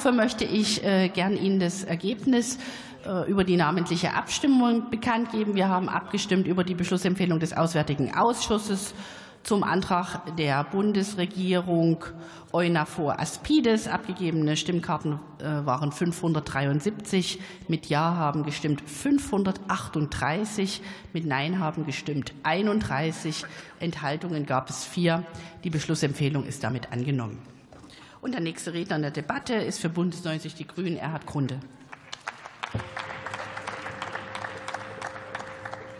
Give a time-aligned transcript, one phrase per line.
[0.00, 2.56] Dafür möchte ich äh, gern Ihnen das Ergebnis
[3.04, 5.54] äh, über die namentliche Abstimmung bekannt geben.
[5.54, 8.94] Wir haben abgestimmt über die Beschlussempfehlung des Auswärtigen Ausschusses
[9.42, 12.02] zum Antrag der Bundesregierung
[12.50, 13.88] EUNAVFOR Aspides.
[13.88, 17.38] Abgegebene Stimmkarten äh, waren 573.
[17.68, 20.80] Mit Ja haben gestimmt 538.
[21.12, 23.44] Mit Nein haben gestimmt 31.
[23.80, 25.24] Enthaltungen gab es vier.
[25.62, 27.59] Die Beschlussempfehlung ist damit angenommen.
[28.20, 31.58] Und der nächste Redner in der Debatte ist für Bundes 90 Die Grünen Erhard Grunde.